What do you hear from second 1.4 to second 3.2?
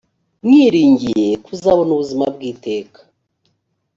kuzabona ubuzima bw’iteka